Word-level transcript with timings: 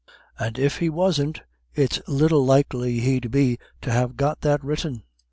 "And 0.39 0.57
if 0.57 0.77
he 0.79 0.89
wasn't, 0.89 1.41
it's 1.75 2.01
little 2.07 2.43
likely 2.43 3.01
he'd 3.01 3.29
be 3.29 3.59
to 3.81 3.93
ha' 3.93 4.15
got 4.15 4.41
that 4.41 4.63
written. 4.63 5.03